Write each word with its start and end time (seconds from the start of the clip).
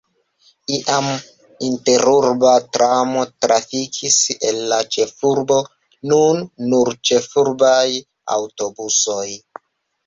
Iam 0.75 1.09
interurba 1.67 2.53
tramo 2.77 3.25
trafikis 3.47 4.17
el 4.51 4.59
la 4.73 4.81
ĉefurbo, 4.97 5.59
nun 6.15 6.45
nur 6.73 6.95
ĉefurbaj 7.11 7.87
aŭtobusoj. 8.41 9.27